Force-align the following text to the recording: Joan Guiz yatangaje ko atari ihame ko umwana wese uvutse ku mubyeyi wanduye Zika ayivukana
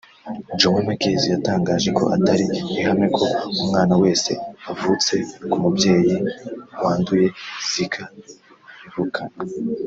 Joan 0.59 0.87
Guiz 0.99 1.21
yatangaje 1.33 1.89
ko 1.97 2.03
atari 2.15 2.45
ihame 2.79 3.07
ko 3.17 3.25
umwana 3.61 3.93
wese 4.03 4.31
uvutse 4.71 5.15
ku 5.49 5.55
mubyeyi 5.63 6.15
wanduye 6.83 7.27
Zika 7.71 8.03
ayivukana 8.73 9.35